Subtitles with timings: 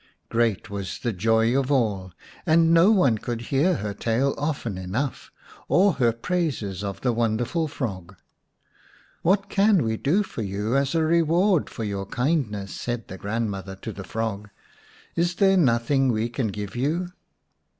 [0.29, 2.11] Great was the joy of all,
[2.43, 5.29] and no one could hear her tale often enough,
[5.67, 8.15] or her praises of the wonderful frog."
[9.21, 13.75] What can we do for you as a reward for your kindness?" said the grandmother
[13.75, 14.49] to the frog.
[15.15, 17.09] "Is there nothing we can give you?